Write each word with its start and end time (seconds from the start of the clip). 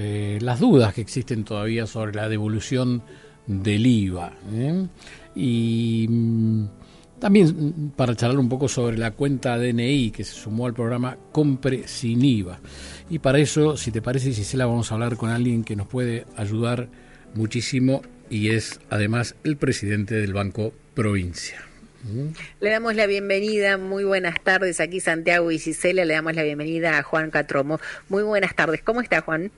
eh, 0.00 0.38
las 0.40 0.60
dudas 0.60 0.94
que 0.94 1.00
existen 1.00 1.42
todavía 1.42 1.84
sobre 1.88 2.14
la 2.14 2.28
devolución 2.28 3.02
del 3.48 3.84
IVA. 3.84 4.32
¿eh? 4.52 4.86
Y 5.34 6.06
mm, 6.08 6.64
también 7.18 7.92
para 7.96 8.14
charlar 8.14 8.38
un 8.38 8.48
poco 8.48 8.68
sobre 8.68 8.96
la 8.96 9.10
cuenta 9.10 9.58
DNI 9.58 10.12
que 10.12 10.22
se 10.22 10.34
sumó 10.34 10.66
al 10.66 10.74
programa 10.74 11.18
Compre 11.32 11.88
sin 11.88 12.24
IVA. 12.24 12.60
Y 13.10 13.18
para 13.18 13.40
eso, 13.40 13.76
si 13.76 13.90
te 13.90 14.00
parece, 14.00 14.30
Gisela, 14.30 14.66
vamos 14.66 14.92
a 14.92 14.94
hablar 14.94 15.16
con 15.16 15.30
alguien 15.30 15.64
que 15.64 15.74
nos 15.74 15.88
puede 15.88 16.26
ayudar 16.36 16.88
muchísimo 17.34 18.02
y 18.30 18.50
es 18.50 18.78
además 18.90 19.34
el 19.42 19.56
presidente 19.56 20.14
del 20.14 20.32
Banco 20.32 20.72
Provincia. 20.94 21.60
Le 22.60 22.70
damos 22.70 22.94
la 22.94 23.06
bienvenida, 23.06 23.78
muy 23.78 24.04
buenas 24.04 24.40
tardes, 24.44 24.78
aquí 24.78 25.00
Santiago 25.00 25.50
y 25.50 25.58
Gisela, 25.58 26.04
le 26.04 26.14
damos 26.14 26.36
la 26.36 26.44
bienvenida 26.44 26.98
a 26.98 27.02
Juan 27.02 27.32
Catromo. 27.32 27.80
Muy 28.08 28.22
buenas 28.22 28.54
tardes, 28.54 28.80
¿cómo 28.82 29.00
está 29.00 29.22
Juan? 29.22 29.50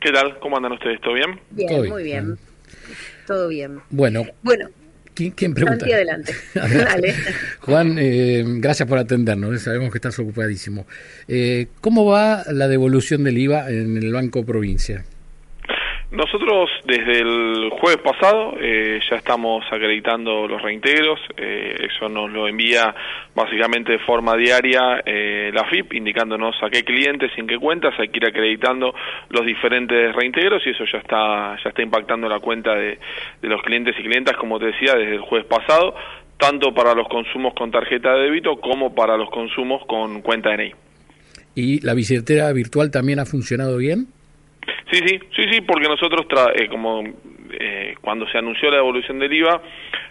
¿Qué 0.00 0.12
tal? 0.12 0.38
¿Cómo 0.40 0.56
andan 0.56 0.72
ustedes? 0.72 1.00
¿Todo 1.00 1.14
bien? 1.14 1.40
Bien, 1.50 1.88
muy 1.88 2.02
bien. 2.02 2.38
Todo 3.26 3.48
bien. 3.48 3.80
Bueno, 3.90 4.24
bueno 4.42 4.68
¿quién, 5.14 5.54
pregunta? 5.54 5.84
adelante. 5.86 6.32
Juan, 7.60 7.96
eh, 7.98 8.44
gracias 8.46 8.88
por 8.88 8.98
atendernos, 8.98 9.54
eh, 9.54 9.58
sabemos 9.58 9.90
que 9.90 9.98
estás 9.98 10.18
ocupadísimo. 10.18 10.86
Eh, 11.26 11.66
¿Cómo 11.80 12.06
va 12.06 12.44
la 12.52 12.68
devolución 12.68 13.24
del 13.24 13.38
IVA 13.38 13.70
en 13.70 13.96
el 13.96 14.12
Banco 14.12 14.44
Provincia? 14.44 15.04
Nosotros 16.10 16.70
desde 16.86 17.20
el 17.20 17.68
jueves 17.68 18.00
pasado 18.02 18.54
eh, 18.58 18.98
ya 19.10 19.16
estamos 19.16 19.62
acreditando 19.70 20.48
los 20.48 20.62
reintegros, 20.62 21.20
eh, 21.36 21.86
eso 21.92 22.08
nos 22.08 22.30
lo 22.30 22.48
envía 22.48 22.94
básicamente 23.34 23.92
de 23.92 23.98
forma 23.98 24.34
diaria 24.34 25.02
eh, 25.04 25.50
la 25.52 25.66
FIP, 25.66 25.92
indicándonos 25.92 26.56
a 26.62 26.70
qué 26.70 26.82
clientes 26.82 27.30
y 27.36 27.40
en 27.40 27.46
qué 27.46 27.58
cuentas 27.58 27.92
hay 27.98 28.08
que 28.08 28.16
ir 28.16 28.24
acreditando 28.24 28.94
los 29.28 29.44
diferentes 29.44 30.14
reintegros 30.16 30.66
y 30.66 30.70
eso 30.70 30.84
ya 30.90 30.96
está, 30.96 31.58
ya 31.62 31.68
está 31.68 31.82
impactando 31.82 32.26
la 32.26 32.40
cuenta 32.40 32.74
de, 32.74 32.98
de 33.42 33.48
los 33.48 33.60
clientes 33.60 33.94
y 33.98 34.02
clientas, 34.02 34.34
como 34.38 34.58
te 34.58 34.66
decía, 34.66 34.94
desde 34.94 35.16
el 35.16 35.20
jueves 35.20 35.46
pasado, 35.46 35.94
tanto 36.38 36.72
para 36.72 36.94
los 36.94 37.06
consumos 37.08 37.52
con 37.52 37.70
tarjeta 37.70 38.14
de 38.14 38.22
débito 38.22 38.58
como 38.60 38.94
para 38.94 39.18
los 39.18 39.28
consumos 39.28 39.82
con 39.86 40.22
cuenta 40.22 40.56
DNI. 40.56 40.72
¿Y 41.54 41.84
la 41.84 41.92
billetera 41.92 42.50
virtual 42.54 42.90
también 42.90 43.18
ha 43.18 43.26
funcionado 43.26 43.76
bien? 43.76 44.06
Sí, 44.90 45.00
sí, 45.06 45.20
sí, 45.36 45.42
sí, 45.52 45.60
porque 45.60 45.88
nosotros, 45.88 46.26
eh, 46.54 46.68
como 46.68 47.02
eh, 47.50 47.94
cuando 48.00 48.26
se 48.28 48.38
anunció 48.38 48.70
la 48.70 48.76
devolución 48.76 49.18
del 49.18 49.32
IVA, 49.32 49.60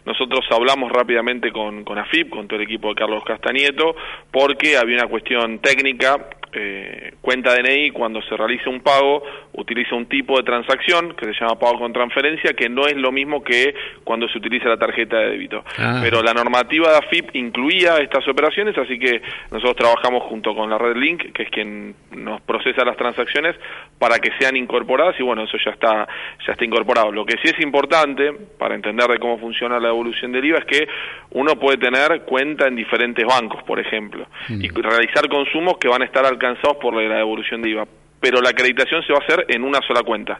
nosotros 0.06 0.46
hablamos 0.52 0.92
rápidamente 0.92 1.52
con, 1.52 1.84
con 1.84 1.98
AFIP, 1.98 2.30
con 2.30 2.48
todo 2.48 2.58
el 2.60 2.66
equipo 2.66 2.90
de 2.90 2.96
Carlos 2.96 3.24
Castanieto, 3.24 3.96
porque 4.32 4.78
había 4.78 4.98
una 4.98 5.08
cuestión 5.08 5.60
técnica 5.60 6.30
eh, 6.54 7.14
cuenta 7.22 7.54
DNI 7.54 7.92
cuando 7.92 8.22
se 8.22 8.36
realiza 8.38 8.70
un 8.70 8.82
pago 8.82 9.24
utiliza 9.54 9.96
un 9.96 10.06
tipo 10.06 10.38
de 10.38 10.44
transacción 10.44 11.14
que 11.16 11.26
se 11.26 11.34
llama 11.34 11.60
pago 11.60 11.80
con 11.80 11.92
transferencia 11.92 12.54
que 12.54 12.70
no 12.70 12.88
es 12.88 12.96
lo 12.96 13.12
mismo 13.12 13.44
que 13.44 13.76
cuando 14.04 14.28
se 14.30 14.38
utiliza 14.38 14.70
la 14.70 14.78
tarjeta 14.78 15.18
de 15.18 15.32
débito. 15.32 15.64
Ah. 15.78 16.00
Pero 16.02 16.22
la 16.22 16.34
normativa 16.34 16.90
de 16.90 16.98
AFIP 16.98 17.36
incluía 17.36 17.98
estas 17.98 18.28
operaciones, 18.28 18.78
así 18.78 18.98
que 18.98 19.22
nosotros 19.52 19.76
trabajamos 19.76 20.24
junto 20.24 20.56
con 20.56 20.70
la 20.70 20.78
red 20.78 20.96
Link, 20.96 21.32
que 21.34 21.44
es 21.44 21.50
quien 21.50 21.96
nos 22.12 22.42
procesa 22.42 22.86
las 22.86 22.98
transacciones 22.98 23.56
para 24.00 24.20
que 24.20 24.32
sean 24.40 24.56
incorporadas 24.56 25.20
y 25.20 25.24
bueno, 25.24 25.44
eso 25.44 25.58
ya 25.64 25.72
está 25.72 26.08
ya 26.46 26.54
está 26.54 26.64
incorporado. 26.64 27.12
Lo 27.12 27.26
que 27.26 27.38
sí 27.44 27.50
es 27.50 27.60
importante 27.60 28.32
para 28.58 28.76
entender 28.76 29.08
de 29.08 29.20
cómo 29.20 29.38
funciona 29.38 29.80
la 29.80 29.90
evolución 29.90 30.32
del 30.32 30.46
IVA 30.46 30.60
es 30.60 30.66
que 30.66 30.88
uno 31.32 31.56
puede 31.60 31.78
tener 31.78 32.22
cuenta 32.22 32.68
en 32.68 32.76
diferentes 32.76 33.26
bancos, 33.26 33.64
por 33.64 33.80
ejemplo, 33.80 34.28
mm. 34.50 34.62
y 34.62 34.70
realizar 34.70 35.28
consumos 35.30 35.78
que 35.78 35.88
van 35.88 36.02
a 36.02 36.06
estar 36.06 36.26
alcanzados 36.38 36.78
por 36.82 36.94
la 36.96 37.18
devolución 37.18 37.62
de 37.62 37.72
IVA. 37.72 37.88
Pero 38.20 38.42
la 38.42 38.50
acreditación 38.50 39.04
se 39.04 39.14
va 39.14 39.20
a 39.20 39.24
hacer 39.24 39.46
en 39.50 39.64
una 39.64 39.80
sola 39.88 40.02
cuenta, 40.04 40.40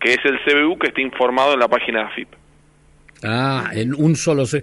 que 0.00 0.12
es 0.12 0.18
el 0.24 0.38
CBU 0.44 0.78
que 0.78 0.88
está 0.88 1.00
informado 1.00 1.54
en 1.54 1.60
la 1.60 1.68
página 1.68 2.00
de 2.00 2.04
AFIP. 2.06 2.28
Ah, 3.24 3.70
en 3.72 3.94
un 3.94 4.14
solo... 4.14 4.42
O 4.42 4.46
sea, 4.46 4.60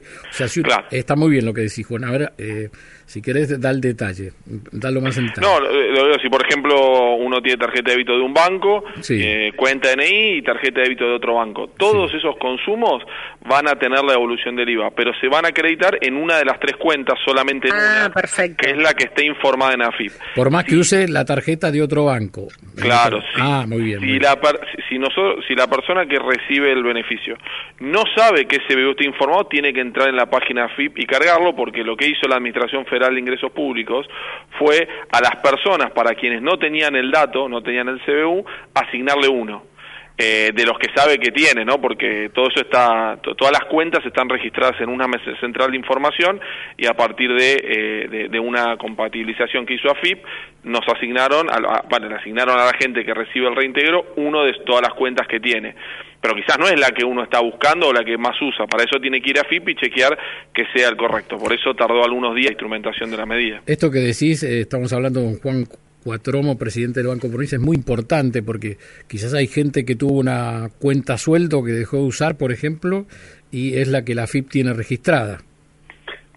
está 0.91 1.15
muy 1.15 1.31
bien 1.31 1.45
lo 1.45 1.53
que 1.53 1.61
decís, 1.61 1.85
Juan. 1.85 2.03
A 2.05 2.11
ver, 2.11 2.33
eh, 2.37 2.69
si 3.13 3.21
querés, 3.21 3.61
da 3.61 3.69
el 3.69 3.79
detalle, 3.79 4.31
dalo 4.71 4.99
más 4.99 5.15
en 5.19 5.27
detalle. 5.27 5.45
No, 5.45 5.59
lo, 5.59 6.17
si 6.17 6.29
por 6.29 6.43
ejemplo 6.43 7.13
uno 7.13 7.43
tiene 7.43 7.57
tarjeta 7.57 7.91
de 7.91 7.97
débito 7.97 8.13
de 8.13 8.23
un 8.23 8.33
banco, 8.33 8.83
eh, 9.07 9.51
cuenta 9.55 9.89
DNI 9.95 10.37
y 10.37 10.41
tarjeta 10.41 10.79
de 10.79 10.85
débito 10.85 11.05
de 11.05 11.13
otro 11.13 11.35
banco, 11.35 11.69
todos 11.77 12.11
esos 12.11 12.35
consumos 12.37 13.03
van 13.45 13.67
a 13.67 13.75
tener 13.75 14.03
la 14.03 14.13
devolución 14.13 14.55
del 14.55 14.67
IVA, 14.67 14.89
pero 14.95 15.11
se 15.21 15.27
van 15.27 15.45
a 15.45 15.49
acreditar 15.49 15.99
en 16.01 16.15
una 16.15 16.37
de 16.37 16.45
las 16.45 16.59
tres 16.59 16.75
cuentas, 16.77 17.19
solamente 17.23 17.67
en 17.67 17.75
ah, 17.75 18.11
una, 18.15 18.55
que 18.55 18.71
es 18.71 18.77
la 18.77 18.95
que 18.95 19.03
esté 19.05 19.25
informada 19.25 19.73
en 19.73 19.83
AFIP. 19.83 20.13
Por 20.33 20.49
más 20.49 20.63
que 20.63 20.75
use 20.75 21.07
la 21.07 21.23
tarjeta 21.23 21.69
de 21.69 21.83
otro 21.83 22.05
banco. 22.05 22.47
Claro, 22.75 23.21
sí. 23.21 23.39
Ah, 23.39 23.65
muy 23.67 23.81
bien. 23.81 23.99
Si, 23.99 24.17
La, 24.19 24.39
si, 24.89 24.97
nosotros, 24.97 25.45
si 25.47 25.53
la 25.53 25.67
persona 25.67 26.07
que 26.07 26.17
recibe 26.17 26.71
el 26.71 26.81
beneficio 26.81 27.37
no 27.79 28.01
sabe 28.15 28.45
que 28.45 28.55
ese 28.55 28.75
BU 28.75 28.91
está 28.91 29.03
informado, 29.05 29.45
tiene 29.45 29.71
que 29.71 29.81
entrar 29.81 30.09
en 30.09 30.15
la 30.15 30.25
página 30.25 30.65
AFIP 30.65 30.97
y 30.97 31.05
cargarlo, 31.05 31.55
porque 31.55 31.83
lo 31.83 31.95
que 31.95 32.07
hizo 32.07 32.27
la 32.27 32.37
Administración 32.37 32.85
Federal 32.85 33.02
de 33.11 33.19
Ingresos 33.19 33.51
Públicos 33.51 34.07
fue 34.57 34.87
a 35.11 35.21
las 35.21 35.35
personas 35.37 35.91
para 35.91 36.15
quienes 36.15 36.41
no 36.41 36.57
tenían 36.57 36.95
el 36.95 37.11
dato, 37.11 37.49
no 37.49 37.61
tenían 37.61 37.87
el 37.89 38.01
CBU, 38.01 38.45
asignarle 38.73 39.27
uno. 39.27 39.73
Eh, 40.15 40.51
de 40.53 40.63
los 40.63 40.77
que 40.77 40.89
sabe 40.95 41.17
que 41.17 41.31
tiene, 41.31 41.65
¿no? 41.65 41.81
Porque 41.81 42.29
todo 42.35 42.47
eso 42.47 42.61
está, 42.61 43.17
todas 43.35 43.51
las 43.51 43.65
cuentas 43.65 44.05
están 44.05 44.29
registradas 44.29 44.79
en 44.79 44.89
una 44.89 45.07
mesa 45.07 45.35
central 45.39 45.71
de 45.71 45.77
información 45.77 46.39
y 46.77 46.85
a 46.85 46.93
partir 46.93 47.33
de, 47.33 47.53
eh, 47.53 48.29
de, 48.29 48.39
una 48.39 48.77
compatibilización 48.77 49.65
que 49.65 49.73
hizo 49.73 49.89
AFIP 49.89 50.23
nos 50.65 50.87
asignaron, 50.87 51.49
a, 51.49 51.81
bueno, 51.89 52.09
le 52.09 52.15
asignaron 52.15 52.59
a 52.59 52.65
la 52.65 52.73
gente 52.79 53.03
que 53.03 53.11
recibe 53.11 53.47
el 53.47 53.55
reintegro 53.55 54.13
uno 54.17 54.43
de 54.43 54.53
todas 54.67 54.83
las 54.83 54.93
cuentas 54.93 55.27
que 55.27 55.39
tiene 55.39 55.73
pero 56.23 56.35
quizás 56.35 56.57
no 56.57 56.69
es 56.69 56.79
la 56.79 56.91
que 56.91 57.03
uno 57.03 57.21
está 57.21 57.41
buscando 57.41 57.89
o 57.89 57.93
la 57.93 58.05
que 58.05 58.17
más 58.17 58.41
usa. 58.41 58.65
Para 58.65 58.85
eso 58.85 58.97
tiene 59.01 59.21
que 59.21 59.31
ir 59.31 59.39
a 59.39 59.43
FIP 59.43 59.67
y 59.67 59.75
chequear 59.75 60.17
que 60.53 60.63
sea 60.73 60.87
el 60.87 60.95
correcto. 60.95 61.37
Por 61.37 61.51
eso 61.51 61.75
tardó 61.75 62.01
algunos 62.01 62.33
días 62.33 62.45
la 62.45 62.51
instrumentación 62.51 63.11
de 63.11 63.17
la 63.17 63.25
medida. 63.25 63.61
Esto 63.65 63.91
que 63.91 63.99
decís, 63.99 64.41
eh, 64.43 64.61
estamos 64.61 64.93
hablando 64.93 65.21
con 65.21 65.35
Juan 65.39 65.67
Cuatromo, 66.01 66.57
presidente 66.57 67.01
del 67.01 67.09
Banco 67.09 67.27
Provincia, 67.27 67.57
es 67.57 67.61
muy 67.61 67.75
importante 67.75 68.41
porque 68.41 68.77
quizás 69.09 69.33
hay 69.33 69.47
gente 69.47 69.83
que 69.83 69.95
tuvo 69.95 70.13
una 70.13 70.69
cuenta 70.79 71.17
sueldo 71.17 71.61
que 71.61 71.73
dejó 71.73 71.97
de 71.97 72.03
usar, 72.03 72.37
por 72.37 72.53
ejemplo, 72.53 73.05
y 73.51 73.75
es 73.75 73.89
la 73.89 74.05
que 74.05 74.15
la 74.15 74.25
FIP 74.25 74.49
tiene 74.49 74.71
registrada. 74.71 75.41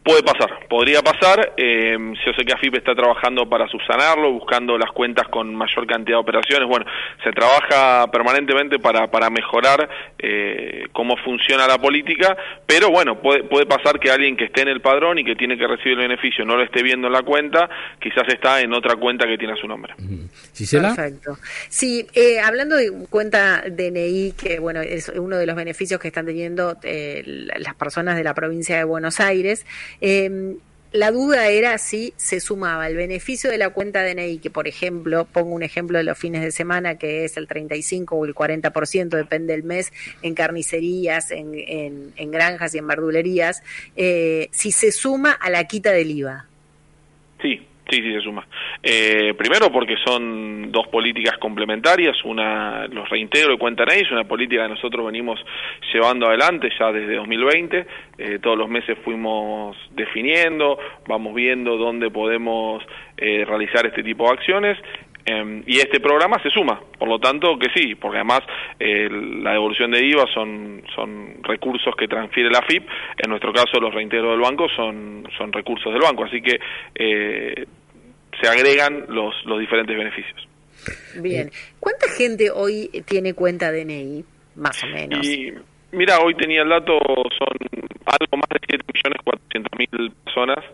Puede 0.06 0.22
pasar, 0.22 0.68
podría 0.68 1.02
pasar. 1.02 1.54
Eh, 1.56 1.98
yo 2.24 2.32
sé 2.32 2.44
que 2.44 2.52
AFIP 2.52 2.76
está 2.76 2.94
trabajando 2.94 3.48
para 3.48 3.66
subsanarlo, 3.66 4.30
buscando 4.30 4.78
las 4.78 4.92
cuentas 4.92 5.26
con 5.26 5.52
mayor 5.52 5.84
cantidad 5.84 6.18
de 6.18 6.20
operaciones. 6.20 6.68
Bueno, 6.68 6.86
se 7.24 7.32
trabaja 7.32 8.08
permanentemente 8.12 8.78
para, 8.78 9.10
para 9.10 9.30
mejorar 9.30 9.88
eh, 10.20 10.86
cómo 10.92 11.16
funciona 11.24 11.66
la 11.66 11.78
política, 11.78 12.36
pero 12.64 12.88
bueno, 12.90 13.20
puede, 13.20 13.42
puede 13.42 13.66
pasar 13.66 13.98
que 13.98 14.08
alguien 14.08 14.36
que 14.36 14.44
esté 14.44 14.62
en 14.62 14.68
el 14.68 14.80
padrón 14.80 15.18
y 15.18 15.24
que 15.24 15.34
tiene 15.34 15.58
que 15.58 15.66
recibir 15.66 15.98
el 15.98 16.08
beneficio 16.08 16.44
no 16.44 16.54
lo 16.54 16.62
esté 16.62 16.84
viendo 16.84 17.08
en 17.08 17.12
la 17.12 17.22
cuenta, 17.22 17.68
quizás 18.00 18.28
está 18.28 18.60
en 18.60 18.72
otra 18.74 18.94
cuenta 18.94 19.26
que 19.26 19.36
tiene 19.36 19.54
a 19.54 19.56
su 19.56 19.66
nombre. 19.66 19.92
Perfecto. 20.94 21.36
Sí, 21.68 22.06
eh, 22.14 22.38
hablando 22.38 22.76
de 22.76 22.92
cuenta 23.10 23.64
DNI, 23.68 24.34
que 24.40 24.60
bueno, 24.60 24.82
es 24.82 25.08
uno 25.08 25.36
de 25.36 25.46
los 25.46 25.56
beneficios 25.56 25.98
que 26.00 26.06
están 26.06 26.26
teniendo 26.26 26.76
eh, 26.84 27.24
las 27.26 27.74
personas 27.74 28.16
de 28.16 28.22
la 28.22 28.34
provincia 28.34 28.76
de 28.76 28.84
Buenos 28.84 29.18
Aires, 29.18 29.66
eh, 30.00 30.56
la 30.96 31.10
duda 31.10 31.48
era 31.48 31.76
si 31.78 32.14
se 32.16 32.40
sumaba 32.40 32.86
el 32.88 32.96
beneficio 32.96 33.50
de 33.50 33.58
la 33.58 33.70
cuenta 33.70 34.02
DNI, 34.02 34.38
que 34.38 34.50
por 34.50 34.66
ejemplo, 34.66 35.26
pongo 35.26 35.54
un 35.54 35.62
ejemplo 35.62 35.98
de 35.98 36.04
los 36.04 36.16
fines 36.16 36.42
de 36.42 36.50
semana, 36.50 36.96
que 36.96 37.24
es 37.24 37.36
el 37.36 37.46
35 37.46 38.16
o 38.16 38.24
el 38.24 38.34
40%, 38.34 39.08
depende 39.08 39.52
del 39.52 39.62
mes, 39.62 39.92
en 40.22 40.34
carnicerías, 40.34 41.30
en, 41.30 41.52
en, 42.16 42.30
granjas 42.30 42.74
y 42.74 42.78
en 42.78 42.86
verdulerías, 42.86 43.62
eh, 43.96 44.48
si 44.52 44.72
se 44.72 44.90
suma 44.90 45.32
a 45.32 45.50
la 45.50 45.64
quita 45.64 45.92
del 45.92 46.10
IVA. 46.10 46.46
Sí, 47.42 47.66
Sí, 47.88 48.02
sí, 48.02 48.12
se 48.12 48.20
suma. 48.20 48.44
Eh, 48.82 49.34
primero 49.38 49.70
porque 49.70 49.96
son 50.04 50.72
dos 50.72 50.88
políticas 50.88 51.38
complementarias, 51.38 52.16
una 52.24 52.88
los 52.88 53.08
reintegro 53.08 53.52
de 53.52 53.58
cuenta 53.58 53.84
es 53.84 54.10
una 54.10 54.24
política 54.24 54.64
que 54.64 54.70
nosotros 54.70 55.06
venimos 55.06 55.38
llevando 55.92 56.26
adelante 56.26 56.68
ya 56.76 56.90
desde 56.90 57.14
2020, 57.14 57.86
eh, 58.18 58.38
todos 58.42 58.58
los 58.58 58.68
meses 58.68 58.98
fuimos 59.04 59.76
definiendo, 59.92 60.78
vamos 61.06 61.32
viendo 61.32 61.76
dónde 61.76 62.10
podemos 62.10 62.82
eh, 63.16 63.44
realizar 63.46 63.86
este 63.86 64.02
tipo 64.02 64.24
de 64.24 64.30
acciones 64.32 64.78
Em, 65.28 65.64
y 65.66 65.78
este 65.78 65.98
programa 65.98 66.40
se 66.40 66.50
suma, 66.50 66.80
por 66.98 67.08
lo 67.08 67.18
tanto 67.18 67.58
que 67.58 67.68
sí, 67.74 67.96
porque 67.96 68.18
además 68.18 68.42
eh, 68.78 69.08
la 69.10 69.52
devolución 69.54 69.90
de 69.90 70.06
IVA 70.06 70.24
son, 70.32 70.84
son 70.94 71.42
recursos 71.42 71.96
que 71.98 72.06
transfiere 72.06 72.48
la 72.48 72.62
FIP, 72.62 72.88
en 73.18 73.30
nuestro 73.30 73.52
caso 73.52 73.80
los 73.80 73.92
reintegros 73.92 74.30
del 74.30 74.40
banco 74.40 74.68
son, 74.76 75.26
son 75.36 75.52
recursos 75.52 75.92
del 75.92 76.00
banco, 76.00 76.24
así 76.24 76.40
que 76.40 76.60
eh, 76.94 77.66
se 78.40 78.48
agregan 78.48 79.06
los, 79.08 79.34
los 79.46 79.58
diferentes 79.58 79.96
beneficios. 79.96 80.48
Bien, 81.20 81.50
¿cuánta 81.80 82.06
gente 82.16 82.48
hoy 82.52 82.88
tiene 83.04 83.34
cuenta 83.34 83.72
DNI, 83.72 84.24
más 84.54 84.84
o 84.84 84.86
menos? 84.86 85.26
Y, 85.26 85.52
mira, 85.90 86.20
hoy 86.20 86.36
tenía 86.36 86.62
el 86.62 86.68
dato, 86.68 86.98
son 87.36 87.82
algo 88.04 88.36
más 88.36 88.48
de 88.50 88.78
7.400.000 88.78 90.12
personas 90.24 90.64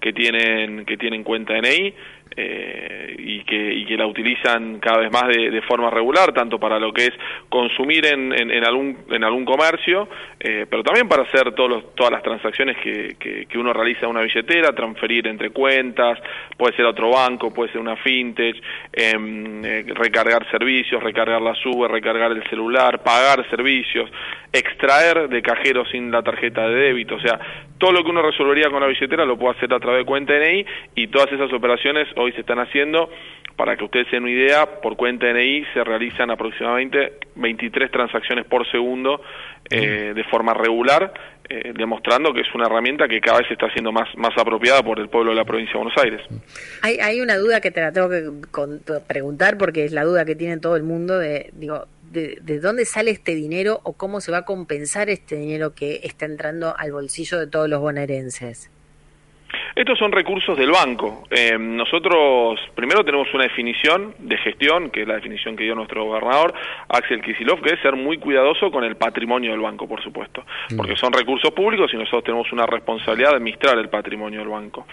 que 0.00 0.12
tienen, 0.12 0.86
que 0.86 0.96
tienen 0.96 1.24
cuenta 1.24 1.54
DNI, 1.54 1.94
eh, 2.40 3.16
y, 3.18 3.42
que, 3.42 3.74
y 3.74 3.84
que 3.84 3.96
la 3.96 4.06
utilizan 4.06 4.78
cada 4.78 4.98
vez 4.98 5.10
más 5.10 5.26
de, 5.26 5.60
forma 5.62 5.90
regular, 5.90 6.32
tanto 6.32 6.60
para 6.60 6.78
lo 6.78 6.92
que 6.92 7.06
es 7.06 7.12
consumir 7.48 8.06
en, 8.06 8.32
en, 8.32 8.64
algún, 8.64 8.96
en 9.10 9.24
algún 9.24 9.44
comercio, 9.44 10.08
eh, 10.38 10.64
pero 10.70 10.84
también 10.84 11.08
para 11.08 11.24
hacer 11.24 11.52
todos 11.52 11.68
los, 11.68 11.94
todas 11.96 12.12
las 12.12 12.22
transacciones 12.22 12.76
que, 12.76 13.16
que, 13.18 13.58
uno 13.58 13.72
realiza 13.72 14.04
en 14.04 14.10
una 14.10 14.20
billetera, 14.20 14.72
transferir 14.72 15.26
entre 15.26 15.50
cuentas, 15.50 16.16
puede 16.56 16.76
ser 16.76 16.84
otro 16.84 17.10
banco, 17.10 17.52
puede 17.52 17.72
ser 17.72 17.80
una 17.80 17.96
fintech, 17.96 18.54
em, 18.92 19.64
eh, 19.64 19.84
recargar 19.88 20.48
servicios, 20.48 21.02
recargar 21.02 21.42
la 21.42 21.56
sube, 21.56 21.88
recargar 21.88 22.30
el 22.30 22.48
celular, 22.48 23.02
pagar 23.02 23.44
servicios, 23.50 24.08
extraer 24.52 25.28
de 25.28 25.42
cajero 25.42 25.84
sin 25.86 26.10
la 26.10 26.22
tarjeta 26.22 26.68
de 26.68 26.74
débito, 26.74 27.16
o 27.16 27.20
sea, 27.20 27.38
todo 27.78 27.92
lo 27.92 28.02
que 28.02 28.10
uno 28.10 28.22
resolvería 28.22 28.70
con 28.70 28.80
la 28.80 28.88
billetera 28.88 29.24
lo 29.24 29.38
puede 29.38 29.56
hacer 29.56 29.72
a 29.72 29.78
través 29.78 30.00
de 30.00 30.06
cuenta 30.06 30.34
DNI 30.34 30.66
y 30.96 31.06
todas 31.08 31.32
esas 31.32 31.52
operaciones 31.52 32.08
hoy 32.16 32.32
se 32.32 32.40
están 32.40 32.58
haciendo. 32.58 33.10
Para 33.56 33.76
que 33.76 33.82
ustedes 33.82 34.06
se 34.06 34.16
den 34.16 34.22
una 34.22 34.32
idea, 34.32 34.80
por 34.80 34.96
cuenta 34.96 35.26
DNI 35.26 35.64
se 35.74 35.82
realizan 35.82 36.30
aproximadamente 36.30 37.14
23 37.34 37.90
transacciones 37.90 38.44
por 38.46 38.68
segundo 38.70 39.20
eh, 39.68 40.12
de 40.14 40.24
forma 40.24 40.54
regular, 40.54 41.12
eh, 41.48 41.72
demostrando 41.76 42.32
que 42.32 42.42
es 42.42 42.54
una 42.54 42.66
herramienta 42.66 43.08
que 43.08 43.20
cada 43.20 43.38
vez 43.38 43.50
está 43.50 43.68
siendo 43.72 43.90
más, 43.90 44.08
más 44.16 44.36
apropiada 44.38 44.82
por 44.82 45.00
el 45.00 45.08
pueblo 45.08 45.30
de 45.30 45.36
la 45.36 45.44
provincia 45.44 45.72
de 45.72 45.78
Buenos 45.78 45.98
Aires. 46.02 46.20
Hay, 46.82 46.98
hay 46.98 47.20
una 47.20 47.36
duda 47.36 47.60
que 47.60 47.72
te 47.72 47.80
la 47.80 47.90
tengo 47.90 48.08
que 48.08 48.22
preguntar 49.08 49.58
porque 49.58 49.84
es 49.84 49.92
la 49.92 50.04
duda 50.04 50.24
que 50.24 50.36
tiene 50.36 50.58
todo 50.58 50.76
el 50.76 50.84
mundo 50.84 51.18
de, 51.18 51.50
digo, 51.54 51.86
de, 52.10 52.38
de, 52.42 52.60
dónde 52.60 52.84
sale 52.84 53.10
este 53.10 53.34
dinero 53.34 53.80
o 53.84 53.92
cómo 53.92 54.20
se 54.20 54.30
va 54.30 54.38
a 54.38 54.44
compensar 54.44 55.10
este 55.10 55.36
dinero 55.36 55.74
que 55.74 56.00
está 56.04 56.26
entrando 56.26 56.76
al 56.76 56.92
bolsillo 56.92 57.38
de 57.38 57.46
todos 57.46 57.68
los 57.68 57.80
bonaerenses. 57.80 58.70
Estos 59.78 59.96
son 59.96 60.10
recursos 60.10 60.58
del 60.58 60.72
banco. 60.72 61.22
Eh, 61.30 61.56
nosotros 61.56 62.58
primero 62.74 63.04
tenemos 63.04 63.32
una 63.32 63.44
definición 63.44 64.12
de 64.18 64.36
gestión, 64.38 64.90
que 64.90 65.02
es 65.02 65.06
la 65.06 65.14
definición 65.14 65.54
que 65.54 65.62
dio 65.62 65.76
nuestro 65.76 66.04
gobernador, 66.04 66.52
Axel 66.88 67.22
Kisilov, 67.22 67.62
que 67.62 67.74
es 67.74 67.80
ser 67.80 67.94
muy 67.94 68.18
cuidadoso 68.18 68.72
con 68.72 68.82
el 68.82 68.96
patrimonio 68.96 69.52
del 69.52 69.60
banco, 69.60 69.86
por 69.86 70.02
supuesto, 70.02 70.44
mm. 70.70 70.76
porque 70.76 70.96
son 70.96 71.12
recursos 71.12 71.52
públicos 71.52 71.94
y 71.94 71.96
nosotros 71.96 72.24
tenemos 72.24 72.50
una 72.50 72.66
responsabilidad 72.66 73.30
de 73.30 73.36
administrar 73.36 73.78
el 73.78 73.88
patrimonio 73.88 74.40
del 74.40 74.48
banco. 74.48 74.84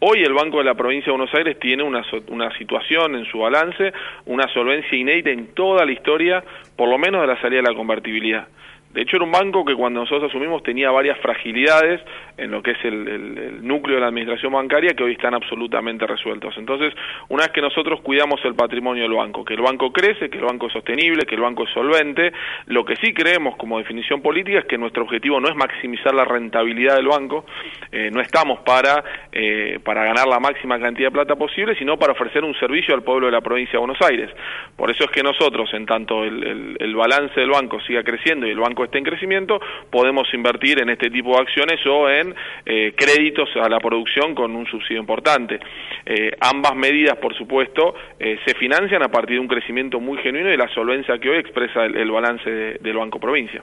Hoy 0.00 0.22
el 0.22 0.34
Banco 0.34 0.58
de 0.58 0.64
la 0.64 0.74
Provincia 0.74 1.06
de 1.06 1.16
Buenos 1.16 1.34
Aires 1.34 1.58
tiene 1.58 1.82
una, 1.82 2.04
una 2.28 2.54
situación 2.58 3.14
en 3.14 3.24
su 3.24 3.38
balance, 3.38 3.94
una 4.26 4.52
solvencia 4.52 4.98
inédita 4.98 5.30
en 5.30 5.54
toda 5.54 5.86
la 5.86 5.92
historia, 5.92 6.44
por 6.76 6.90
lo 6.90 6.98
menos 6.98 7.22
de 7.22 7.26
la 7.26 7.40
salida 7.40 7.62
de 7.62 7.70
la 7.70 7.74
convertibilidad. 7.74 8.48
De 8.96 9.02
hecho, 9.02 9.16
era 9.16 9.26
un 9.26 9.30
banco 9.30 9.62
que 9.62 9.74
cuando 9.74 10.00
nosotros 10.00 10.30
asumimos 10.30 10.62
tenía 10.62 10.90
varias 10.90 11.18
fragilidades 11.18 12.00
en 12.38 12.50
lo 12.50 12.62
que 12.62 12.70
es 12.70 12.78
el, 12.82 13.62
núcleo 13.62 13.96
de 13.96 14.00
la 14.00 14.06
administración 14.06 14.54
bancaria 14.54 14.94
que 14.94 15.04
hoy 15.04 15.12
están 15.12 15.34
absolutamente 15.34 16.06
resueltos. 16.06 16.56
Entonces, 16.56 16.94
una 17.28 17.42
vez 17.42 17.52
que 17.52 17.60
nosotros 17.60 18.00
cuidamos 18.00 18.40
el 18.44 18.54
patrimonio 18.54 19.02
del 19.02 19.12
banco, 19.12 19.44
que 19.44 19.52
el 19.52 19.60
banco 19.60 19.92
crece, 19.92 20.30
que 20.30 20.38
el 20.38 20.44
banco 20.44 20.68
es 20.68 20.72
sostenible, 20.72 21.26
que 21.26 21.34
el 21.34 21.42
banco 21.42 21.64
es 21.64 21.70
solvente, 21.74 22.32
lo 22.68 22.86
que 22.86 22.96
sí 22.96 23.12
creemos 23.12 23.56
como 23.56 23.76
definición 23.76 24.22
política 24.22 24.60
es 24.60 24.64
que 24.64 24.78
nuestro 24.78 25.02
objetivo 25.02 25.40
no 25.40 25.48
es 25.50 25.56
maximizar 25.56 26.14
la 26.14 26.24
rentabilidad 26.24 26.96
del 26.96 27.08
banco, 27.08 27.44
eh, 27.92 28.08
no 28.10 28.22
estamos 28.22 28.60
para, 28.60 29.04
eh, 29.30 29.78
para 29.84 30.04
ganar 30.04 30.26
la 30.26 30.40
máxima 30.40 30.80
cantidad 30.80 31.08
de 31.08 31.12
plata 31.12 31.36
posible, 31.36 31.76
sino 31.76 31.98
para 31.98 32.14
ofrecer 32.14 32.44
un 32.44 32.54
servicio 32.54 32.94
al 32.94 33.02
pueblo 33.02 33.26
de 33.26 33.32
la 33.32 33.42
provincia 33.42 33.72
de 33.72 33.78
Buenos 33.78 34.00
Aires. 34.00 34.30
Por 34.74 34.90
eso 34.90 35.04
es 35.04 35.10
que 35.10 35.22
nosotros, 35.22 35.68
en 35.74 35.84
tanto 35.84 36.24
el, 36.24 36.78
el 36.80 36.96
balance 36.96 37.38
del 37.38 37.50
banco 37.50 37.78
siga 37.80 38.02
creciendo 38.02 38.46
y 38.46 38.52
el 38.52 38.58
banco 38.58 38.85
esté 38.86 38.98
en 38.98 39.04
crecimiento, 39.04 39.60
podemos 39.90 40.26
invertir 40.34 40.80
en 40.80 40.90
este 40.90 41.10
tipo 41.10 41.34
de 41.36 41.42
acciones 41.42 41.80
o 41.86 42.08
en 42.08 42.34
eh, 42.64 42.94
créditos 42.96 43.48
a 43.56 43.68
la 43.68 43.78
producción 43.78 44.34
con 44.34 44.54
un 44.56 44.66
subsidio 44.66 45.00
importante. 45.00 45.60
Eh, 46.04 46.32
ambas 46.40 46.74
medidas, 46.74 47.16
por 47.18 47.36
supuesto, 47.36 47.94
eh, 48.18 48.38
se 48.44 48.54
financian 48.54 49.02
a 49.02 49.08
partir 49.08 49.36
de 49.36 49.40
un 49.40 49.48
crecimiento 49.48 50.00
muy 50.00 50.18
genuino 50.18 50.52
y 50.52 50.56
la 50.56 50.68
solvencia 50.68 51.18
que 51.18 51.28
hoy 51.28 51.38
expresa 51.38 51.84
el, 51.84 52.10
balance 52.10 52.50
del 52.50 52.96
Banco 52.96 53.20
Provincia. 53.20 53.62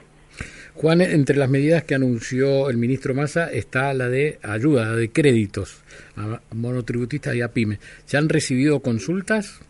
Juan, 0.74 1.00
entre 1.00 1.36
las 1.36 1.48
medidas 1.48 1.84
que 1.84 1.94
anunció 1.94 2.68
el 2.68 2.76
ministro 2.76 3.14
Massa 3.14 3.50
está 3.52 3.94
la 3.94 4.08
de 4.08 4.38
ayuda, 4.42 4.96
de 4.96 5.10
créditos 5.10 5.82
a 6.16 6.40
monotributistas 6.52 7.34
y 7.36 7.42
a 7.42 7.48
pymes. 7.48 7.78
¿Se 8.04 8.16
han 8.16 8.28
recibido 8.28 8.80
consultas? 8.80 9.60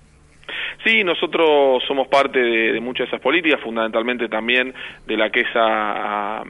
Sí, 0.84 1.02
nosotros 1.02 1.82
somos 1.88 2.08
parte 2.08 2.38
de, 2.38 2.78
muchas 2.80 3.06
de 3.06 3.16
esas 3.16 3.20
políticas, 3.20 3.58
fundamentalmente 3.62 4.28
también 4.28 4.74
de 5.06 5.16
la 5.16 5.30
que 5.30 5.40
es 5.40 5.48
a, 5.54 6.44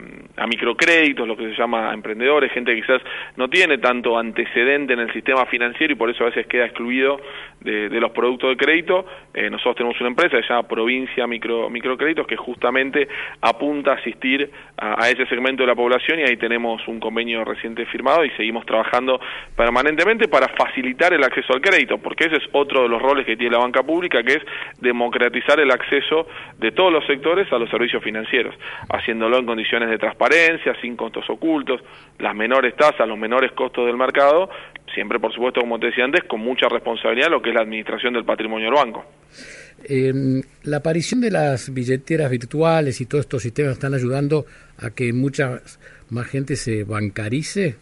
microcréditos, 0.48 1.26
lo 1.26 1.36
que 1.36 1.50
se 1.50 1.54
llama 1.56 1.94
emprendedores, 1.94 2.50
gente 2.52 2.74
que 2.74 2.80
quizás 2.80 3.00
no 3.36 3.48
tiene 3.48 3.78
tanto 3.78 4.18
antecedente 4.18 4.92
en 4.92 4.98
el 4.98 5.12
sistema 5.12 5.46
financiero 5.46 5.92
y 5.92 5.96
por 5.96 6.10
eso 6.10 6.24
a 6.24 6.26
veces 6.26 6.46
queda 6.48 6.66
excluido 6.66 7.20
de, 7.60 7.88
los 8.00 8.10
productos 8.10 8.50
de 8.50 8.56
crédito. 8.56 9.06
Eh, 9.32 9.48
nosotros 9.48 9.76
tenemos 9.76 10.00
una 10.00 10.10
empresa 10.10 10.36
que 10.36 10.42
se 10.42 10.48
llama 10.48 10.66
Provincia 10.66 11.26
Micro, 11.26 11.70
Microcréditos 11.70 12.26
que 12.26 12.36
justamente 12.36 13.08
apunta 13.40 13.92
a 13.92 13.94
asistir 13.94 14.50
a, 14.76 15.08
ese 15.08 15.26
segmento 15.26 15.62
de 15.62 15.68
la 15.68 15.74
población 15.74 16.18
y 16.18 16.22
ahí 16.22 16.36
tenemos 16.36 16.86
un 16.88 16.98
convenio 16.98 17.44
reciente 17.44 17.86
firmado 17.86 18.24
y 18.24 18.30
seguimos 18.30 18.66
trabajando 18.66 19.20
permanentemente 19.56 20.26
para 20.26 20.48
facilitar 20.48 21.12
el 21.14 21.22
acceso 21.22 21.52
al 21.54 21.60
crédito, 21.60 21.98
porque 21.98 22.24
ese 22.24 22.36
es 22.36 22.44
otro 22.52 22.82
de 22.82 22.88
los 22.88 23.00
roles 23.00 23.24
que 23.24 23.36
tiene 23.36 23.52
la 23.52 23.62
banca 23.62 23.82
pública, 23.82 24.23
que 24.24 24.34
es 24.34 24.42
democratizar 24.80 25.60
el 25.60 25.70
acceso 25.70 26.26
de 26.58 26.72
todos 26.72 26.92
los 26.92 27.06
sectores 27.06 27.52
a 27.52 27.58
los 27.58 27.70
servicios 27.70 28.02
financieros, 28.02 28.54
haciéndolo 28.88 29.38
en 29.38 29.46
condiciones 29.46 29.90
de 29.90 29.98
transparencia, 29.98 30.74
sin 30.80 30.96
costos 30.96 31.28
ocultos, 31.28 31.80
las 32.18 32.34
menores 32.34 32.74
tasas, 32.76 33.06
los 33.06 33.18
menores 33.18 33.52
costos 33.52 33.86
del 33.86 33.96
mercado, 33.96 34.50
siempre 34.94 35.18
por 35.18 35.32
supuesto, 35.32 35.60
como 35.60 35.78
te 35.78 35.86
decía 35.86 36.04
antes, 36.04 36.24
con 36.24 36.40
mucha 36.40 36.68
responsabilidad 36.68 37.30
lo 37.30 37.42
que 37.42 37.50
es 37.50 37.54
la 37.54 37.62
administración 37.62 38.14
del 38.14 38.24
patrimonio 38.24 38.66
del 38.66 38.74
banco. 38.74 39.04
Em, 39.86 40.42
la 40.62 40.78
aparición 40.78 41.20
de 41.20 41.30
las 41.30 41.72
billeteras 41.72 42.30
virtuales 42.30 43.00
y 43.00 43.06
todos 43.06 43.24
estos 43.24 43.42
sistemas 43.42 43.72
están 43.72 43.94
ayudando 43.94 44.46
a 44.78 44.90
que 44.90 45.12
mucha 45.12 45.60
más 46.10 46.26
gente 46.26 46.56
se 46.56 46.84
bancarice. 46.84 47.76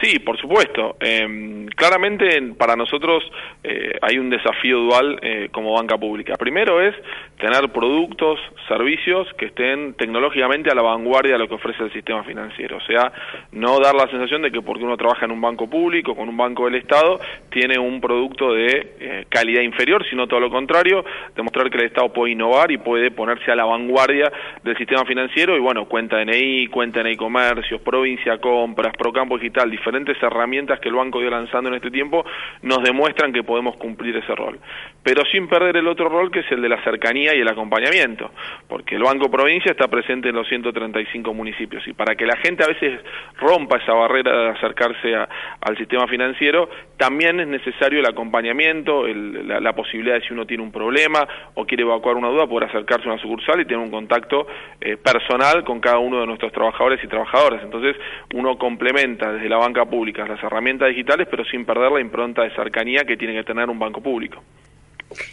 Sí, 0.00 0.18
por 0.18 0.38
supuesto. 0.38 0.96
Eh, 1.00 1.66
claramente 1.76 2.42
para 2.56 2.76
nosotros 2.76 3.22
eh, 3.62 3.92
hay 4.00 4.18
un 4.18 4.30
desafío 4.30 4.78
dual 4.78 5.18
eh, 5.22 5.48
como 5.52 5.74
banca 5.74 5.96
pública. 5.98 6.34
Primero 6.36 6.80
es 6.80 6.94
tener 7.42 7.72
productos, 7.72 8.38
servicios 8.68 9.26
que 9.36 9.46
estén 9.46 9.94
tecnológicamente 9.94 10.70
a 10.70 10.76
la 10.76 10.82
vanguardia 10.82 11.32
de 11.32 11.40
lo 11.40 11.48
que 11.48 11.56
ofrece 11.56 11.82
el 11.82 11.92
sistema 11.92 12.22
financiero. 12.22 12.76
O 12.76 12.80
sea, 12.82 13.10
no 13.50 13.80
dar 13.80 13.96
la 13.96 14.06
sensación 14.06 14.42
de 14.42 14.52
que 14.52 14.62
porque 14.62 14.84
uno 14.84 14.96
trabaja 14.96 15.24
en 15.24 15.32
un 15.32 15.40
banco 15.40 15.68
público, 15.68 16.14
con 16.14 16.28
un 16.28 16.36
banco 16.36 16.66
del 16.66 16.76
Estado, 16.76 17.18
tiene 17.50 17.80
un 17.80 18.00
producto 18.00 18.52
de 18.52 18.94
eh, 19.00 19.26
calidad 19.28 19.62
inferior, 19.62 20.06
sino 20.08 20.28
todo 20.28 20.38
lo 20.38 20.50
contrario, 20.50 21.04
demostrar 21.34 21.68
que 21.68 21.78
el 21.78 21.86
Estado 21.86 22.12
puede 22.12 22.30
innovar 22.30 22.70
y 22.70 22.76
puede 22.76 23.10
ponerse 23.10 23.50
a 23.50 23.56
la 23.56 23.64
vanguardia 23.64 24.30
del 24.62 24.78
sistema 24.78 25.04
financiero 25.04 25.56
y 25.56 25.60
bueno, 25.60 25.86
cuenta 25.86 26.18
DNI, 26.18 26.68
cuenta 26.68 27.02
DNI 27.02 27.16
comercios, 27.16 27.80
provincia 27.80 28.38
compras, 28.38 28.92
procampo 28.96 29.36
digital, 29.36 29.68
diferentes 29.68 30.16
herramientas 30.22 30.78
que 30.78 30.90
el 30.90 30.94
banco 30.94 31.18
dio 31.18 31.30
lanzando 31.30 31.70
en 31.70 31.74
este 31.74 31.90
tiempo 31.90 32.24
nos 32.62 32.84
demuestran 32.84 33.32
que 33.32 33.42
podemos 33.42 33.74
cumplir 33.78 34.16
ese 34.16 34.32
rol. 34.32 34.60
Pero 35.02 35.24
sin 35.24 35.48
perder 35.48 35.78
el 35.78 35.88
otro 35.88 36.08
rol 36.08 36.30
que 36.30 36.38
es 36.38 36.52
el 36.52 36.62
de 36.62 36.68
la 36.68 36.80
cercanía 36.84 37.31
y 37.34 37.40
el 37.40 37.48
acompañamiento, 37.48 38.30
porque 38.68 38.96
el 38.96 39.02
Banco 39.02 39.30
Provincia 39.30 39.70
está 39.70 39.88
presente 39.88 40.28
en 40.28 40.36
los 40.36 40.48
135 40.48 41.34
municipios 41.34 41.86
y 41.86 41.92
para 41.92 42.14
que 42.14 42.26
la 42.26 42.36
gente 42.36 42.64
a 42.64 42.68
veces 42.68 43.00
rompa 43.38 43.78
esa 43.78 43.92
barrera 43.92 44.32
de 44.32 44.48
acercarse 44.50 45.14
al 45.14 45.76
sistema 45.76 46.06
financiero, 46.06 46.68
también 46.96 47.40
es 47.40 47.48
necesario 47.48 48.00
el 48.00 48.06
acompañamiento, 48.06 49.06
la, 49.06 49.72
posibilidad 49.72 50.16
de 50.16 50.26
si 50.26 50.32
uno 50.32 50.46
tiene 50.46 50.62
un 50.62 50.70
problema 50.70 51.26
o 51.54 51.64
quiere 51.64 51.82
evacuar 51.82 52.16
una 52.16 52.28
duda, 52.28 52.46
poder 52.46 52.68
acercarse 52.68 53.08
a 53.08 53.12
una 53.12 53.22
sucursal 53.22 53.60
y 53.60 53.64
tener 53.64 53.78
un 53.78 53.90
contacto 53.90 54.46
eh, 54.80 54.96
personal 54.96 55.64
con 55.64 55.80
cada 55.80 55.98
uno 55.98 56.20
de 56.20 56.26
nuestros 56.26 56.52
trabajadores 56.52 57.02
y 57.02 57.08
trabajadoras. 57.08 57.62
Entonces, 57.64 57.96
uno 58.34 58.56
complementa 58.58 59.32
desde 59.32 59.48
la 59.48 59.56
banca 59.56 59.84
pública 59.86 60.26
las 60.26 60.42
herramientas 60.42 60.88
digitales, 60.88 61.26
pero 61.30 61.44
sin 61.44 61.64
perder 61.64 61.90
la 61.90 62.00
impronta 62.00 62.42
de 62.42 62.50
cercanía 62.50 63.04
que 63.04 63.16
tiene 63.16 63.34
que 63.34 63.44
tener 63.44 63.68
un 63.68 63.78
banco 63.78 64.02
público. 64.02 64.42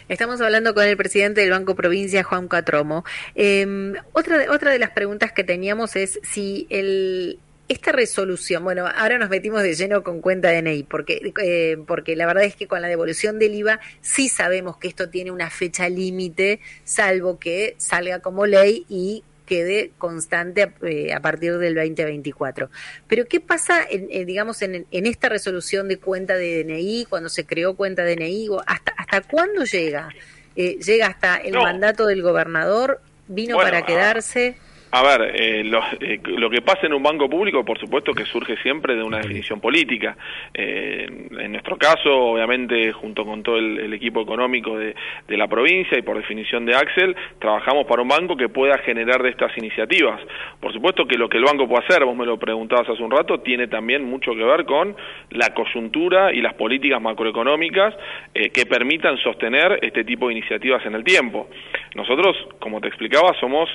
Estamos 0.08 0.40
hablando 0.40 0.74
con 0.74 0.84
el 0.84 0.96
presidente 0.96 1.40
del 1.40 1.50
Banco 1.50 1.74
Provincia, 1.74 2.22
Juan 2.22 2.48
Catromo. 2.48 3.04
Em, 3.34 3.94
otra, 4.12 4.38
de, 4.38 4.48
otra 4.48 4.70
de 4.70 4.78
las 4.78 4.90
preguntas 4.90 5.32
que 5.32 5.44
teníamos 5.44 5.96
es 5.96 6.20
si 6.22 6.66
el, 6.70 7.38
esta 7.70 7.92
resolución, 7.92 8.64
bueno, 8.64 8.84
ahora 8.96 9.16
nos 9.16 9.30
metimos 9.30 9.62
de 9.62 9.74
lleno 9.74 10.02
con 10.02 10.20
cuenta 10.20 10.50
DNI, 10.50 10.82
porque, 10.82 11.32
eh, 11.40 11.78
porque 11.86 12.16
la 12.16 12.26
verdad 12.26 12.42
es 12.42 12.56
que 12.56 12.66
con 12.66 12.82
la 12.82 12.88
devolución 12.88 13.38
del 13.38 13.54
IVA 13.54 13.78
sí 14.00 14.28
sabemos 14.28 14.76
que 14.76 14.88
esto 14.88 15.08
tiene 15.08 15.30
una 15.30 15.50
fecha 15.50 15.88
límite, 15.88 16.58
salvo 16.82 17.38
que 17.38 17.76
salga 17.78 18.18
como 18.18 18.44
ley 18.46 18.84
y 18.88 19.22
quede 19.50 19.90
constante 19.98 20.72
eh, 20.82 21.12
a, 21.12 21.18
partir 21.18 21.58
del 21.58 21.74
2024. 21.74 22.70
Pero 23.08 23.26
¿qué 23.26 23.40
pasa, 23.40 23.80
en, 23.90 24.24
digamos, 24.24 24.62
en, 24.62 24.86
esta 24.92 25.28
resolución 25.28 25.88
de 25.88 25.98
cuenta 25.98 26.36
de 26.36 26.62
DNI, 26.62 27.06
cuando 27.06 27.28
se 27.28 27.44
creó 27.44 27.74
cuenta 27.74 28.04
DNI? 28.04 28.48
¿Hasta, 28.64 28.92
hasta 28.96 29.22
cuándo 29.22 29.64
llega? 29.64 30.10
Eh, 30.54 30.78
¿Llega 30.78 31.08
hasta 31.08 31.34
el 31.38 31.54
mandato 31.54 32.06
del 32.06 32.22
gobernador? 32.22 33.00
¿Vino 33.26 33.56
para 33.56 33.84
quedarse? 33.84 34.56
A 34.92 35.02
ver, 35.04 35.36
eh, 35.36 35.60
eh, 36.00 36.20
lo, 36.24 36.50
que 36.50 36.62
pasa 36.62 36.86
en 36.86 36.92
un 36.92 37.02
banco 37.02 37.30
público, 37.30 37.64
por 37.64 37.78
supuesto 37.78 38.12
que 38.12 38.24
surge 38.24 38.56
siempre 38.56 38.96
de 38.96 39.04
una 39.04 39.18
definición 39.18 39.60
política. 39.60 40.16
Eh, 40.52 41.28
en 41.38 41.52
nuestro 41.52 41.78
caso, 41.78 42.12
obviamente, 42.12 42.90
junto 42.90 43.24
con 43.24 43.44
todo 43.44 43.56
el, 43.56 43.92
equipo 43.94 44.20
económico 44.20 44.76
de, 44.76 44.94
la 45.28 45.46
provincia 45.46 45.96
y 45.96 46.02
por 46.02 46.16
definición 46.16 46.64
de 46.64 46.74
Axel, 46.74 47.14
trabajamos 47.38 47.86
para 47.86 48.02
un 48.02 48.08
banco 48.08 48.36
que 48.36 48.48
pueda 48.48 48.78
generar 48.78 49.22
de 49.22 49.30
estas 49.30 49.56
iniciativas. 49.58 50.20
Por 50.58 50.72
supuesto 50.72 51.06
que 51.06 51.16
lo 51.16 51.28
que 51.28 51.38
el 51.38 51.44
banco 51.44 51.68
puede 51.68 51.84
hacer, 51.84 52.04
vos 52.04 52.16
me 52.16 52.26
lo 52.26 52.38
preguntabas 52.38 52.88
hace 52.88 53.02
un 53.02 53.12
rato, 53.12 53.40
tiene 53.40 53.68
también 53.68 54.04
mucho 54.04 54.34
que 54.34 54.42
ver 54.42 54.64
con 54.64 54.96
la 55.30 55.54
coyuntura 55.54 56.32
y 56.32 56.40
las 56.40 56.54
políticas 56.54 57.00
macroeconómicas 57.00 57.94
que 58.32 58.66
permitan 58.66 59.18
sostener 59.18 59.78
este 59.82 60.02
tipo 60.02 60.26
de 60.28 60.32
iniciativas 60.34 60.84
en 60.86 60.94
el 60.94 61.04
tiempo. 61.04 61.48
Nosotros, 61.94 62.36
como 62.58 62.80
te 62.80 62.88
explicaba, 62.88 63.34
somos 63.38 63.68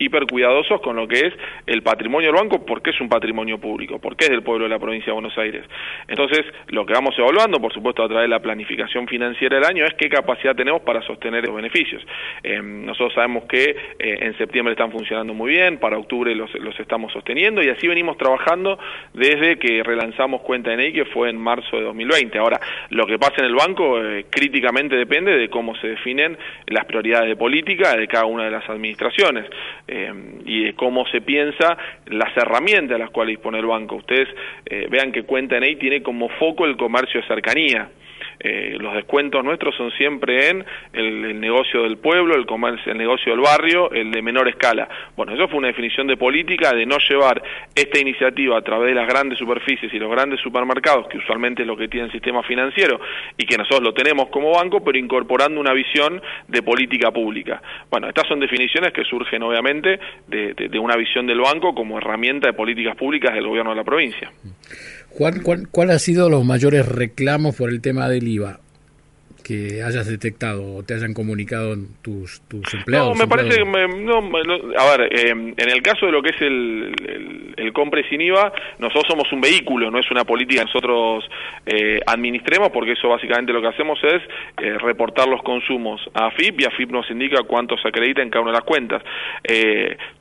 hiper 0.00 0.26
cuidadosos 0.26 0.80
con 0.80 0.96
lo 0.96 1.06
que 1.06 1.26
es 1.26 1.34
el 1.66 1.82
patrimonio 1.82 2.32
del 2.32 2.40
banco, 2.40 2.64
porque 2.64 2.90
es 2.90 3.00
un 3.00 3.08
patrimonio 3.08 3.58
público, 3.58 3.98
porque 4.00 4.24
es 4.24 4.30
del 4.30 4.42
pueblo 4.42 4.64
de 4.64 4.70
la 4.70 4.78
provincia 4.78 5.06
de 5.06 5.12
Buenos 5.12 5.36
Aires. 5.36 5.64
Entonces, 6.08 6.40
lo 6.68 6.86
que 6.86 6.94
vamos 6.94 7.14
evaluando, 7.18 7.60
por 7.60 7.72
supuesto, 7.72 8.02
a 8.02 8.08
través 8.08 8.24
de 8.24 8.28
la 8.28 8.40
planificación 8.40 9.06
financiera 9.06 9.56
del 9.56 9.66
año, 9.66 9.84
es 9.84 9.92
qué 9.94 10.08
capacidad 10.08 10.56
tenemos 10.56 10.80
para 10.82 11.02
sostener 11.02 11.44
los 11.44 11.54
beneficios. 11.54 12.02
Eh, 12.42 12.60
nosotros 12.62 13.12
sabemos 13.14 13.44
que 13.44 13.76
eh, 13.98 14.18
en 14.20 14.36
septiembre 14.38 14.72
están 14.72 14.90
funcionando 14.90 15.34
muy 15.34 15.52
bien, 15.52 15.78
para 15.78 15.98
octubre 15.98 16.34
los, 16.34 16.50
estamos 16.80 17.12
sosteniendo 17.12 17.62
y 17.62 17.68
así 17.68 17.86
venimos 17.86 18.16
trabajando 18.16 18.78
desde 19.12 19.58
que 19.58 19.82
relanzamos 19.82 20.40
cuenta 20.40 20.70
de 20.70 20.92
que 20.92 21.04
fue 21.04 21.28
en 21.28 21.36
marzo 21.36 21.76
de 21.76 21.82
2020. 21.82 22.38
Ahora, 22.38 22.58
lo 22.88 23.06
que 23.06 23.18
pasa 23.18 23.34
en 23.38 23.44
el 23.44 23.54
banco 23.54 24.02
eh, 24.02 24.24
críticamente 24.30 24.96
depende 24.96 25.36
de 25.36 25.50
cómo 25.50 25.76
se 25.76 25.88
definen 25.88 26.38
las 26.68 26.86
prioridades 26.86 27.28
de 27.28 27.36
política 27.36 27.96
de 27.96 28.08
cada 28.08 28.24
una 28.24 28.44
de 28.44 28.50
las 28.50 28.68
administraciones. 28.68 29.44
Eh, 29.92 30.12
y 30.44 30.64
de 30.66 30.74
cómo 30.74 31.04
se 31.08 31.20
piensa 31.20 31.76
las 32.06 32.36
herramientas 32.36 32.94
a 32.94 32.98
las 32.98 33.10
cuales 33.10 33.32
dispone 33.32 33.58
el 33.58 33.66
banco. 33.66 33.96
Ustedes 33.96 34.28
eh, 34.66 34.86
vean 34.88 35.10
que 35.10 35.24
Cuenta 35.24 35.56
en 35.56 35.64
ahí 35.64 35.74
tiene 35.76 36.00
como 36.00 36.28
foco 36.28 36.64
el 36.64 36.76
comercio 36.76 37.20
de 37.20 37.26
cercanía. 37.26 37.90
Eh, 38.42 38.76
los 38.80 38.94
descuentos 38.94 39.44
nuestros 39.44 39.74
son 39.76 39.90
siempre 39.92 40.48
en 40.48 40.64
el, 40.94 41.38
negocio 41.38 41.82
del 41.82 41.98
pueblo, 41.98 42.34
el, 42.34 42.46
comercio, 42.46 42.90
el 42.90 42.96
negocio 42.96 43.32
del 43.32 43.42
barrio, 43.42 43.90
el 43.92 44.10
de 44.10 44.22
menor 44.22 44.48
escala. 44.48 44.88
Bueno, 45.14 45.34
eso 45.34 45.46
fue 45.48 45.58
una 45.58 45.68
definición 45.68 46.06
de 46.06 46.16
política 46.16 46.72
de 46.72 46.86
no 46.86 46.96
llevar 47.06 47.42
esta 47.74 48.00
iniciativa 48.00 48.56
a 48.56 48.62
través 48.62 48.88
de 48.88 48.94
las 48.94 49.06
grandes 49.06 49.38
superficies 49.38 49.92
y 49.92 49.98
los 49.98 50.10
grandes 50.10 50.40
supermercados, 50.40 51.06
que 51.08 51.18
usualmente 51.18 51.62
es 51.62 51.68
lo 51.68 51.76
que 51.76 51.88
tiene 51.88 52.06
el 52.06 52.12
sistema 52.12 52.42
financiero 52.42 52.98
y 53.36 53.44
que 53.44 53.58
nosotros 53.58 53.82
lo 53.82 53.92
tenemos 53.92 54.30
como 54.30 54.52
banco, 54.52 54.82
pero 54.82 54.98
incorporando 54.98 55.60
una 55.60 55.74
visión 55.74 56.22
de 56.48 56.62
política 56.62 57.10
pública. 57.10 57.60
Bueno, 57.90 58.08
estas 58.08 58.26
son 58.26 58.40
definiciones 58.40 58.92
que 58.92 59.04
surgen 59.04 59.42
obviamente 59.42 60.00
de, 60.28 60.54
de 60.54 60.78
una 60.78 60.96
visión 60.96 61.26
del 61.26 61.40
banco 61.40 61.74
como 61.74 61.98
herramienta 61.98 62.48
de 62.48 62.54
políticas 62.54 62.96
públicas 62.96 63.34
del 63.34 63.46
gobierno 63.46 63.70
de 63.72 63.76
la 63.76 63.84
provincia. 63.84 64.30
Juan, 65.10 65.40
¿cuál, 65.42 65.68
¿cuál, 65.68 65.90
ha 65.90 65.98
sido 65.98 66.28
los 66.30 66.44
mayores 66.44 66.86
reclamos 66.86 67.56
por 67.56 67.70
el 67.70 67.80
tema 67.80 68.08
del 68.08 68.28
IVA? 68.28 68.60
Que 69.40 69.82
hayas 69.82 70.06
detectado 70.06 70.76
o 70.76 70.82
te 70.82 70.94
hayan 70.94 71.14
comunicado 71.14 71.76
tus, 72.02 72.40
tus 72.48 72.74
empleados? 72.74 73.10
No, 73.10 73.14
me 73.14 73.28
parece 73.28 73.58
que, 73.58 73.64
no, 73.64 74.18
a 74.78 74.96
ver, 74.96 75.12
eh, 75.12 75.30
en 75.30 75.70
el 75.70 75.82
caso 75.82 76.06
de 76.06 76.12
lo 76.12 76.22
que 76.22 76.30
es 76.30 76.40
el, 76.42 77.54
el, 77.56 77.72
compre 77.72 78.08
sin 78.08 78.20
IVA, 78.20 78.52
nosotros 78.78 79.06
somos 79.08 79.32
un 79.32 79.40
vehículo, 79.40 79.90
no 79.90 79.98
es 79.98 80.10
una 80.10 80.24
política 80.24 80.60
que 80.60 80.66
nosotros 80.66 81.24
eh, 81.66 82.00
administremos, 82.06 82.70
porque 82.70 82.92
eso 82.92 83.08
básicamente 83.08 83.52
lo 83.52 83.60
que 83.60 83.68
hacemos 83.68 83.98
es 84.02 84.22
eh, 84.62 84.78
reportar 84.78 85.28
los 85.28 85.42
consumos 85.42 86.00
a 86.14 86.26
AFIP 86.26 86.60
y 86.60 86.64
AFIP 86.64 86.90
nos 86.90 87.10
indica 87.10 87.42
cuánto 87.42 87.76
se 87.78 87.88
acredita 87.88 88.22
en 88.22 88.30
cada 88.30 88.42
una 88.42 88.52
de 88.52 88.58
las 88.58 88.64
cuentas. 88.64 89.02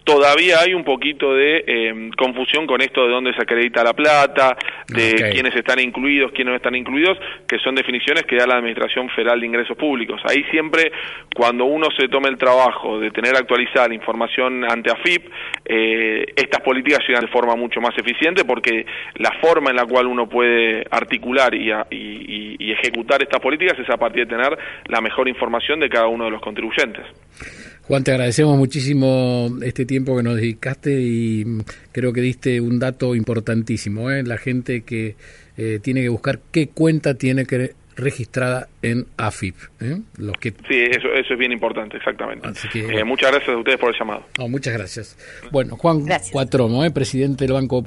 todavía 0.04 0.60
hay 0.60 0.74
un 0.74 0.84
poquito 0.84 1.34
de 1.34 2.10
confusión 2.18 2.66
con 2.66 2.82
esto 2.82 3.06
de 3.06 3.12
dónde 3.12 3.34
se 3.34 3.42
acredita 3.42 3.84
la 3.84 3.94
plata, 3.94 4.58
de 4.88 5.30
quiénes 5.32 5.56
están 5.56 5.80
incluidos, 5.80 6.32
quiénes 6.32 6.52
no 6.52 6.56
están 6.56 6.76
incluidos, 6.76 7.18
que 7.48 7.60
son 7.60 7.76
definiciones 7.76 8.24
que 8.24 8.36
da 8.36 8.48
la 8.48 8.56
Administración 8.56 9.09
Federal 9.10 9.40
de 9.40 9.46
Ingresos 9.46 9.78
Públicos. 9.78 10.22
Ahí 10.26 10.44
siempre, 10.52 10.92
cuando 11.36 11.66
uno 11.66 11.88
se 11.98 12.08
tome 12.08 12.30
el 12.30 12.38
trabajo 12.38 13.00
de 13.00 13.12
tener 13.12 13.36
actualizada 13.36 13.88
la 13.88 13.96
información 13.96 14.64
ante 14.70 14.92
AFIP, 14.92 15.30
eh, 15.66 16.26
estas 16.36 16.62
políticas 16.62 17.00
llegan 17.08 17.26
de 17.26 17.32
forma 17.32 17.56
mucho 17.56 17.82
más 17.82 17.98
eficiente 17.98 18.46
porque 18.46 18.86
la 19.16 19.32
forma 19.42 19.70
en 19.70 19.76
la 19.76 19.86
cual 19.86 20.08
uno 20.08 20.28
puede 20.28 20.86
articular 20.90 21.54
y, 21.54 21.72
y 21.92 22.72
ejecutar 22.72 23.22
estas 23.22 23.42
políticas 23.42 23.78
es 23.80 23.90
a 23.90 23.98
partir 23.98 24.28
de 24.28 24.36
tener 24.36 24.58
la 24.88 25.02
mejor 25.02 25.28
información 25.28 25.80
de 25.80 25.90
cada 25.90 26.08
uno 26.08 26.26
de 26.26 26.32
los 26.32 26.42
contribuyentes. 26.42 27.06
Juan, 27.90 28.04
te 28.04 28.12
agradecemos 28.12 28.56
muchísimo 28.56 29.50
este 29.64 29.84
tiempo 29.84 30.16
que 30.16 30.22
nos 30.22 30.36
dedicaste 30.36 31.02
y 31.02 31.44
creo 31.92 32.14
que 32.14 32.22
diste 32.22 32.62
un 32.62 32.78
dato 32.78 33.16
importantísimo. 33.16 34.12
¿eh? 34.12 34.22
La 34.22 34.38
gente 34.38 34.82
que 34.82 35.16
eh, 35.58 35.80
tiene 35.82 36.02
que 36.02 36.10
buscar 36.10 36.40
qué 36.52 36.70
cuenta 36.70 37.16
tiene 37.16 37.46
que 37.46 37.74
registrada 38.00 38.68
en 38.82 39.06
AFIP. 39.18 39.56
¿eh? 39.82 39.98
Los 40.18 40.38
que... 40.38 40.52
Sí, 40.68 40.84
eso, 40.90 41.08
eso 41.14 41.34
es 41.34 41.40
bien 41.40 41.52
importante, 41.52 41.98
exactamente. 41.98 42.48
Eh, 42.74 43.04
muchas 43.04 43.32
gracias 43.32 43.56
a 43.56 43.58
ustedes 43.58 43.80
por 43.80 43.94
el 43.94 44.00
llamado. 44.00 44.26
muchas 44.48 44.74
gracias. 44.74 45.18
Bueno, 45.52 45.76
Juan 45.78 46.06
Cuatromo, 46.32 46.84
¿eh? 46.84 46.92
presidente 46.92 47.46
del 47.46 47.54
Banco 47.54 47.78